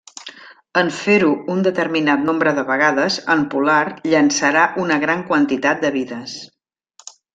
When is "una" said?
4.85-4.99